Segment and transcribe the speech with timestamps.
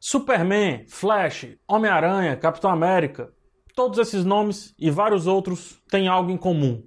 [0.00, 3.30] Superman, Flash, Homem-Aranha, Capitão América,
[3.76, 6.82] todos esses nomes e vários outros têm algo em comum.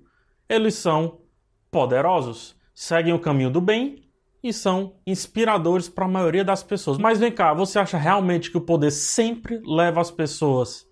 [0.50, 1.21] Eles são
[1.69, 4.03] poderosos, seguem o caminho do bem
[4.43, 6.97] e são inspiradores para a maioria das pessoas.
[6.97, 10.88] Mas vem cá, você acha realmente que o poder sempre leva as pessoas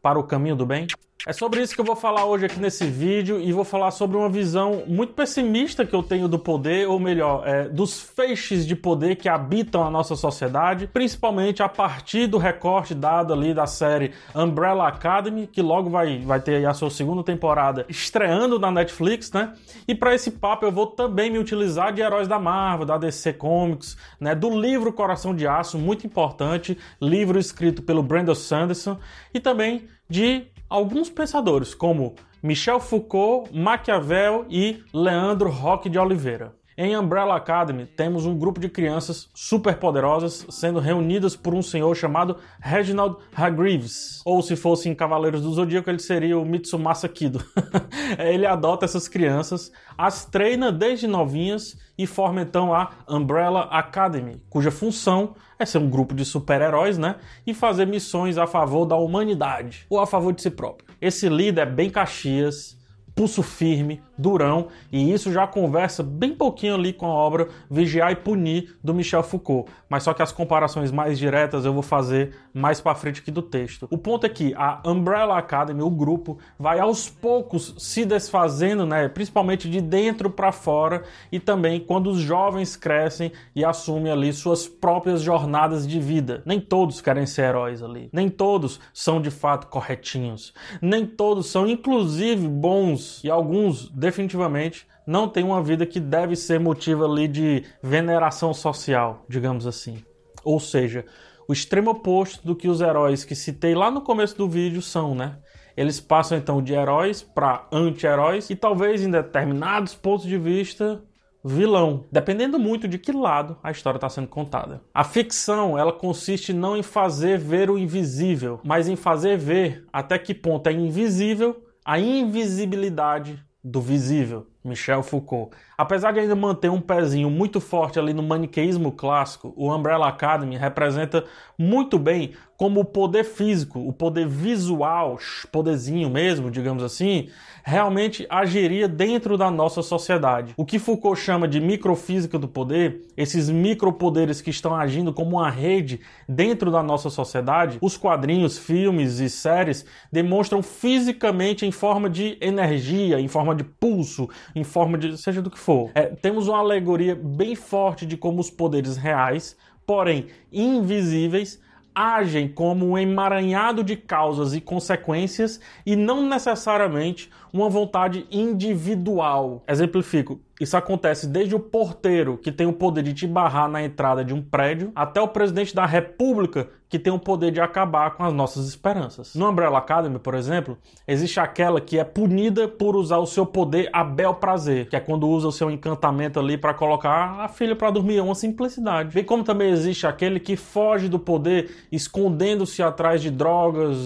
[0.00, 0.86] para o caminho do bem?
[1.24, 4.16] É sobre isso que eu vou falar hoje aqui nesse vídeo e vou falar sobre
[4.16, 8.76] uma visão muito pessimista que eu tenho do poder, ou melhor, é, dos feixes de
[8.76, 14.12] poder que habitam a nossa sociedade, principalmente a partir do recorte dado ali da série
[14.36, 19.52] Umbrella Academy, que logo vai, vai ter a sua segunda temporada estreando na Netflix, né?
[19.88, 23.32] E para esse papo eu vou também me utilizar de heróis da Marvel, da DC
[23.32, 24.32] Comics, né?
[24.32, 28.96] Do livro Coração de Aço, muito importante, livro escrito pelo Brandon Sanderson,
[29.34, 36.54] e também de alguns pensadores, como Michel Foucault, Maquiavel e Leandro Roque de Oliveira.
[36.78, 42.36] Em Umbrella Academy, temos um grupo de crianças superpoderosas sendo reunidas por um senhor chamado
[42.60, 44.20] Reginald Hargreaves.
[44.26, 47.42] Ou se fosse em Cavaleiros do Zodíaco, ele seria o Mitsumasa Kido.
[48.20, 54.70] ele adota essas crianças, as treina desde novinhas e forma então a Umbrella Academy, cuja
[54.70, 57.16] função é ser um grupo de super-heróis, né?
[57.46, 60.86] E fazer missões a favor da humanidade ou a favor de si próprio.
[61.00, 62.75] Esse líder é bem Caxias,
[63.16, 68.16] pulso firme, durão, e isso já conversa bem pouquinho ali com a obra Vigiar e
[68.16, 69.70] Punir do Michel Foucault.
[69.88, 73.42] Mas só que as comparações mais diretas eu vou fazer mais para frente aqui do
[73.42, 73.86] texto.
[73.90, 79.08] O ponto é que a Umbrella Academy, o grupo, vai aos poucos se desfazendo, né,
[79.08, 84.66] principalmente de dentro para fora e também quando os jovens crescem e assumem ali suas
[84.66, 86.42] próprias jornadas de vida.
[86.46, 88.08] Nem todos querem ser heróis ali.
[88.10, 90.54] Nem todos são de fato corretinhos.
[90.80, 96.58] Nem todos são inclusive bons e alguns definitivamente não têm uma vida que deve ser
[96.58, 100.02] motivo ali de veneração social, digamos assim.
[100.42, 101.04] Ou seja,
[101.48, 105.14] o extremo oposto do que os heróis que citei lá no começo do vídeo são,
[105.14, 105.38] né?
[105.76, 111.02] Eles passam então de heróis para anti-heróis e talvez em determinados pontos de vista
[111.44, 114.82] vilão, dependendo muito de que lado a história está sendo contada.
[114.92, 120.18] A ficção, ela consiste não em fazer ver o invisível, mas em fazer ver até
[120.18, 125.54] que ponto é invisível a invisibilidade do visível, Michel Foucault.
[125.78, 130.56] Apesar de ainda manter um pezinho muito forte ali no maniqueísmo clássico, o Umbrella Academy
[130.56, 131.24] representa
[131.58, 135.18] muito bem como o poder físico, o poder visual,
[135.52, 137.28] poderzinho mesmo, digamos assim,
[137.62, 140.54] realmente agiria dentro da nossa sociedade.
[140.56, 145.50] O que Foucault chama de microfísica do poder, esses micropoderes que estão agindo como uma
[145.50, 152.38] rede dentro da nossa sociedade, os quadrinhos, filmes e séries demonstram fisicamente em forma de
[152.40, 155.90] energia, em forma de pulso, em forma de seja do que for.
[155.94, 159.56] É, temos uma alegoria bem forte de como os poderes reais,
[159.86, 161.60] porém invisíveis,
[161.94, 169.62] agem como um emaranhado de causas e consequências e não necessariamente uma vontade individual.
[169.68, 174.24] Exemplifico: isso acontece desde o porteiro, que tem o poder de te barrar na entrada
[174.24, 178.24] de um prédio, até o presidente da república, que tem o poder de acabar com
[178.24, 179.34] as nossas esperanças.
[179.34, 183.88] No Umbrella Academy, por exemplo, existe aquela que é punida por usar o seu poder
[183.92, 187.74] a bel prazer, que é quando usa o seu encantamento ali para colocar a filha
[187.74, 189.14] para dormir, é uma simplicidade.
[189.14, 193.96] Bem como também existe aquele que foge do poder, escondendo-se atrás de drogas,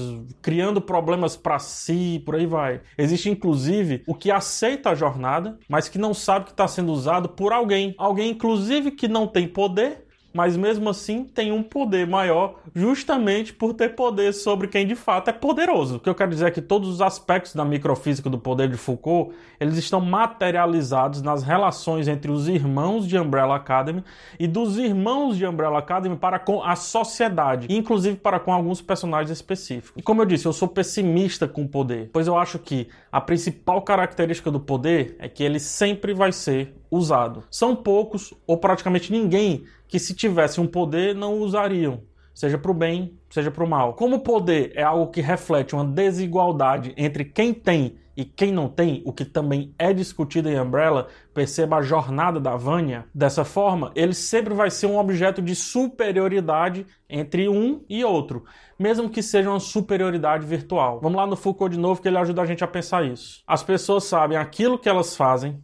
[0.41, 2.81] criando problemas para si, por aí vai.
[2.97, 7.29] Existe inclusive o que aceita a jornada, mas que não sabe que está sendo usado
[7.29, 7.95] por alguém.
[7.99, 13.75] Alguém, inclusive, que não tem poder, mas mesmo assim tem um poder maior, justamente por
[13.75, 15.97] ter poder sobre quem de fato é poderoso.
[15.97, 18.77] O que eu quero dizer é que todos os aspectos da microfísica do poder de
[18.77, 24.05] Foucault, eles estão materializados nas relações entre os irmãos de Umbrella Academy
[24.39, 29.31] e dos irmãos de Umbrella Academy para com a sociedade, inclusive para com alguns personagens
[29.31, 29.93] específicos.
[29.97, 33.21] E como eu disse, eu sou pessimista com o poder, pois eu acho que a
[33.21, 37.45] principal característica do poder é que ele sempre vai ser usado.
[37.51, 42.03] São poucos ou praticamente ninguém que se tivesse um poder não usariam,
[42.35, 43.95] seja para o bem, seja para o mal.
[43.95, 48.69] Como o poder é algo que reflete uma desigualdade entre quem tem e quem não
[48.69, 53.07] tem, o que também é discutido em Umbrella, perceba a jornada da Vânia.
[53.15, 58.45] Dessa forma, ele sempre vai ser um objeto de superioridade entre um e outro,
[58.79, 61.01] mesmo que seja uma superioridade virtual.
[61.01, 63.43] Vamos lá no Foucault de novo que ele ajuda a gente a pensar isso.
[63.47, 65.63] As pessoas sabem aquilo que elas fazem,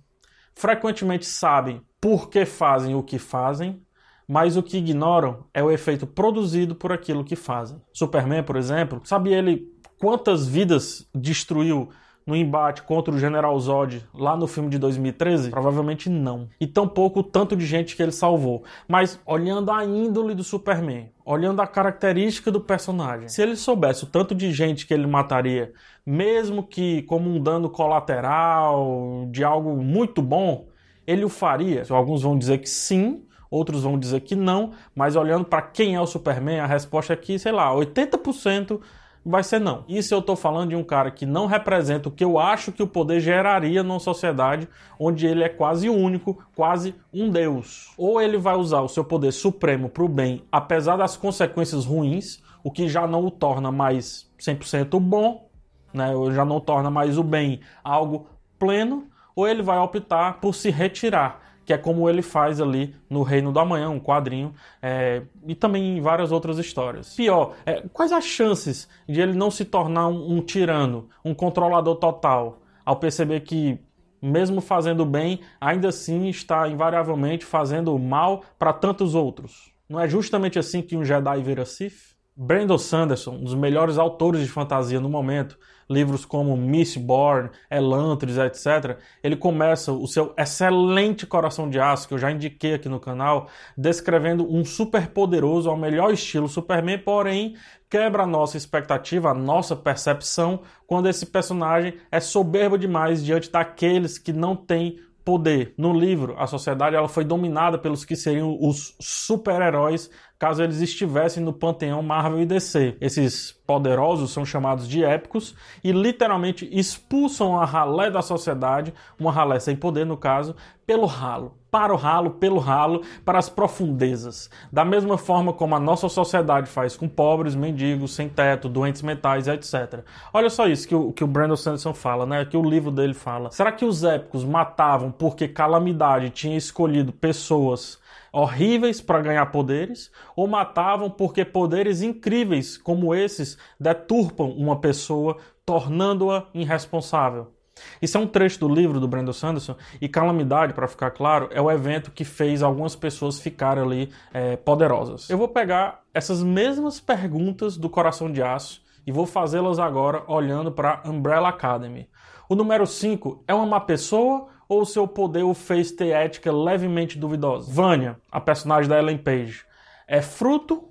[0.56, 3.81] frequentemente sabem por que fazem o que fazem,
[4.26, 7.81] mas o que ignoram é o efeito produzido por aquilo que fazem.
[7.93, 9.69] Superman, por exemplo, sabe ele
[9.99, 11.91] quantas vidas destruiu
[12.26, 15.50] no embate contra o General Zod lá no filme de 2013?
[15.50, 16.49] Provavelmente não.
[16.61, 18.64] E tampouco o tanto de gente que ele salvou.
[18.88, 24.08] Mas olhando a índole do Superman, olhando a característica do personagem, se ele soubesse o
[24.08, 25.73] tanto de gente que ele mataria,
[26.05, 30.67] mesmo que como um dano colateral de algo muito bom,
[31.06, 31.84] ele o faria?
[31.90, 36.00] Alguns vão dizer que sim, outros vão dizer que não, mas olhando para quem é
[36.00, 38.81] o Superman, a resposta é que, sei lá, 80%
[39.26, 39.84] vai ser não.
[39.88, 42.82] Isso eu estou falando de um cara que não representa o que eu acho que
[42.82, 44.69] o poder geraria numa sociedade
[44.99, 47.93] onde ele é quase único, quase um deus.
[47.99, 52.40] Ou ele vai usar o seu poder supremo para o bem, apesar das consequências ruins,
[52.62, 55.49] o que já não o torna mais 100% bom,
[55.93, 56.14] né?
[56.14, 58.28] Ou já não torna mais o bem algo
[58.58, 63.25] pleno, ou ele vai optar por se retirar que é como ele faz ali no
[63.25, 67.15] Reino do Amanhã, um quadrinho, é, e também em várias outras histórias.
[67.15, 71.97] Pior, é, quais as chances de ele não se tornar um, um tirano, um controlador
[71.97, 73.81] total, ao perceber que,
[74.23, 79.73] mesmo fazendo bem, ainda assim está invariavelmente fazendo mal para tantos outros?
[79.89, 82.16] Não é justamente assim que um Jedi vira Sith?
[82.38, 88.99] Brandon Sanderson, um dos melhores autores de fantasia no momento, livros como Mistborn, Elantris, etc.,
[89.23, 93.49] ele começa o seu excelente Coração de Aço, que eu já indiquei aqui no canal,
[93.75, 97.56] descrevendo um super poderoso ao melhor estilo Superman, porém
[97.88, 104.19] quebra a nossa expectativa, a nossa percepção, quando esse personagem é soberbo demais diante daqueles
[104.19, 105.75] que não têm poder.
[105.77, 111.43] No livro, a sociedade ela foi dominada pelos que seriam os super-heróis caso eles estivessem
[111.43, 112.97] no panteão Marvel e DC.
[113.00, 119.59] Esses poderosos são chamados de épicos e literalmente expulsam a ralé da sociedade, uma ralé
[119.59, 120.55] sem poder no caso,
[120.87, 121.56] pelo ralo.
[121.71, 124.49] Para o ralo, pelo ralo, para as profundezas.
[124.73, 129.47] Da mesma forma como a nossa sociedade faz com pobres, mendigos, sem teto, doentes mentais,
[129.49, 130.05] etc.
[130.33, 132.44] Olha só isso que o, que o Brandon Sanderson fala, né?
[132.47, 133.50] Que o livro dele fala.
[133.50, 137.99] Será que os épicos matavam porque calamidade tinha escolhido pessoas
[138.33, 146.47] horríveis para ganhar poderes, ou matavam porque poderes incríveis como esses deturpam uma pessoa, tornando-a
[146.55, 147.53] irresponsável.
[148.01, 151.61] Isso é um trecho do livro do Brandon Sanderson e calamidade, para ficar claro, é
[151.61, 155.29] o evento que fez algumas pessoas ficarem ali é, poderosas.
[155.29, 160.73] Eu vou pegar essas mesmas perguntas do Coração de Aço e vou fazê-las agora olhando
[160.73, 162.09] para Umbrella Academy.
[162.49, 167.19] O número 5 é uma má pessoa ou seu poder o fez ter ética levemente
[167.19, 167.73] duvidosa?
[167.73, 169.65] Vânia, a personagem da Ellen Page,
[170.07, 170.89] é fruto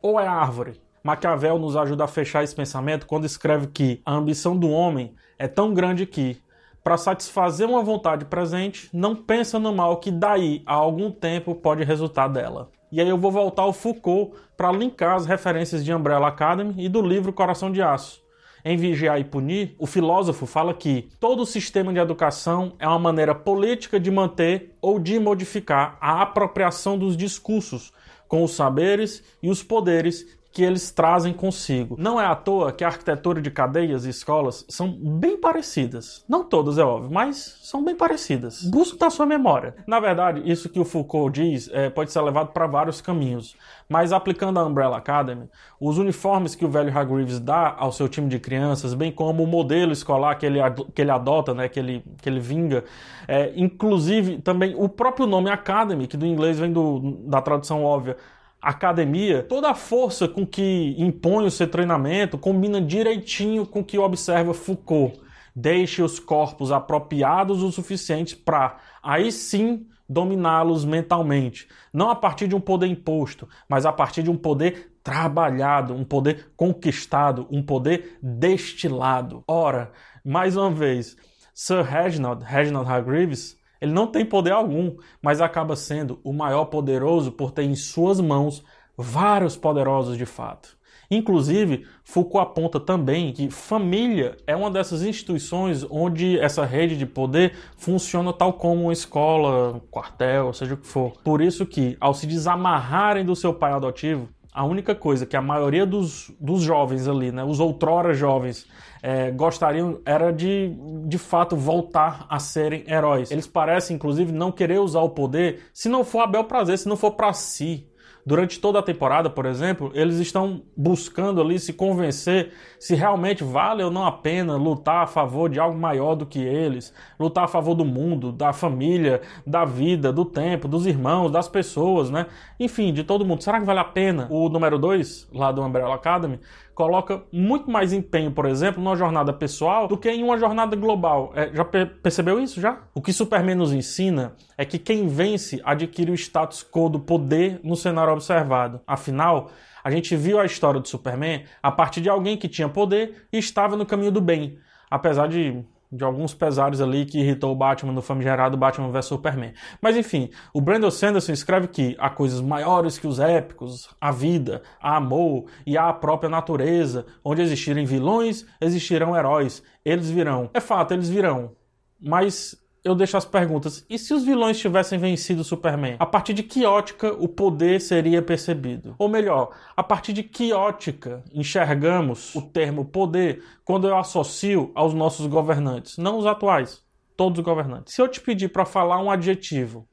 [0.00, 0.80] ou é árvore?
[1.02, 5.46] Maquiavel nos ajuda a fechar esse pensamento quando escreve que a ambição do homem é
[5.46, 6.42] tão grande que,
[6.82, 11.84] para satisfazer uma vontade presente, não pensa no mal que daí a algum tempo pode
[11.84, 12.70] resultar dela.
[12.90, 16.88] E aí eu vou voltar ao Foucault para linkar as referências de Umbrella Academy e
[16.88, 18.22] do livro Coração de Aço.
[18.70, 23.34] Em Vigiar e Punir, o filósofo fala que todo sistema de educação é uma maneira
[23.34, 27.94] política de manter ou de modificar a apropriação dos discursos
[28.28, 31.94] com os saberes e os poderes que eles trazem consigo.
[31.96, 36.24] Não é à toa que a arquitetura de cadeias e escolas são bem parecidas.
[36.28, 38.64] Não todas, é óbvio, mas são bem parecidas.
[38.64, 39.76] Busque da sua memória.
[39.86, 43.54] Na verdade, isso que o Foucault diz é, pode ser levado para vários caminhos.
[43.88, 45.48] Mas aplicando a Umbrella Academy,
[45.80, 49.46] os uniformes que o velho Hargreaves dá ao seu time de crianças, bem como o
[49.46, 50.58] modelo escolar que ele,
[50.92, 52.82] que ele adota, né, que, ele, que ele vinga,
[53.28, 58.16] é, inclusive também o próprio nome Academy, que do inglês vem do, da tradução óbvia,
[58.60, 63.98] academia, toda a força com que impõe o seu treinamento combina direitinho com o que
[63.98, 65.20] observa Foucault.
[65.54, 71.68] Deixe os corpos apropriados o suficiente para, aí sim, dominá-los mentalmente.
[71.92, 76.04] Não a partir de um poder imposto, mas a partir de um poder trabalhado, um
[76.04, 79.42] poder conquistado, um poder destilado.
[79.46, 79.90] Ora,
[80.24, 81.16] mais uma vez,
[81.52, 87.32] Sir Reginald, Reginald Hargreaves, ele não tem poder algum, mas acaba sendo o maior poderoso
[87.32, 88.64] por ter em suas mãos
[88.96, 90.76] vários poderosos de fato.
[91.10, 97.54] Inclusive, Foucault aponta também que família é uma dessas instituições onde essa rede de poder
[97.76, 101.12] funciona tal como uma escola, um quartel, seja o que for.
[101.24, 105.42] Por isso que, ao se desamarrarem do seu pai adotivo, a única coisa que a
[105.42, 108.66] maioria dos, dos jovens ali, né, os outrora jovens,
[109.02, 110.74] é, gostariam era de,
[111.06, 113.30] de fato, voltar a serem heróis.
[113.30, 116.88] Eles parecem, inclusive, não querer usar o poder se não for a bel prazer, se
[116.88, 117.87] não for para si.
[118.28, 123.82] Durante toda a temporada, por exemplo, eles estão buscando ali se convencer se realmente vale
[123.82, 127.48] ou não a pena lutar a favor de algo maior do que eles, lutar a
[127.48, 132.26] favor do mundo, da família, da vida, do tempo, dos irmãos, das pessoas, né?
[132.60, 133.42] Enfim, de todo mundo.
[133.42, 134.28] Será que vale a pena?
[134.28, 136.38] O número 2, lá do Umbrella Academy,
[136.78, 141.32] coloca muito mais empenho, por exemplo, numa jornada pessoal do que em uma jornada global.
[141.34, 142.78] É, já percebeu isso já?
[142.94, 147.58] O que Superman nos ensina é que quem vence adquire o status quo do poder
[147.64, 148.80] no cenário observado.
[148.86, 149.50] Afinal,
[149.82, 153.38] a gente viu a história do Superman a partir de alguém que tinha poder e
[153.38, 154.58] estava no caminho do bem,
[154.90, 159.54] apesar de de alguns pesares ali que irritou o Batman no famigerado Batman vs Superman.
[159.80, 164.62] Mas enfim, o Brandon Sanderson escreve que há coisas maiores que os épicos, a vida,
[164.80, 167.06] há amor e a própria natureza.
[167.24, 169.62] Onde existirem vilões, existirão heróis.
[169.84, 170.50] Eles virão.
[170.52, 171.52] É fato, eles virão.
[171.98, 172.54] Mas
[172.84, 173.84] eu deixo as perguntas.
[173.88, 175.96] E se os vilões tivessem vencido Superman?
[175.98, 178.94] A partir de que ótica o poder seria percebido?
[178.98, 184.94] Ou melhor, a partir de que ótica enxergamos o termo poder quando eu associo aos
[184.94, 185.98] nossos governantes?
[185.98, 186.82] Não os atuais,
[187.16, 187.94] todos os governantes.
[187.94, 189.88] Se eu te pedir para falar um adjetivo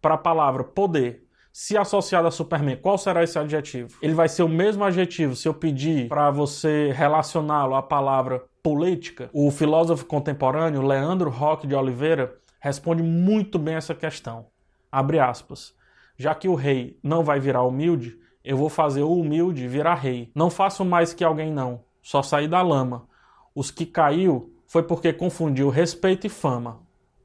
[0.00, 3.98] para a palavra poder, se associado a Superman, qual será esse adjetivo?
[4.00, 9.30] Ele vai ser o mesmo adjetivo se eu pedir para você relacioná-lo à palavra política,
[9.32, 14.46] o filósofo contemporâneo Leandro Roque de Oliveira responde muito bem essa questão.
[14.90, 15.74] Abre aspas.
[16.16, 20.30] Já que o rei não vai virar humilde, eu vou fazer o humilde virar rei.
[20.34, 23.06] Não faço mais que alguém não, só sair da lama.
[23.54, 26.80] Os que caiu foi porque confundiu respeito e fama.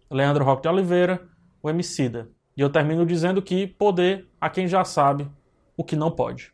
[0.10, 1.22] Leandro Roque de Oliveira,
[1.62, 2.30] o Emicida.
[2.56, 5.28] E eu termino dizendo que poder a quem já sabe
[5.76, 6.54] o que não pode.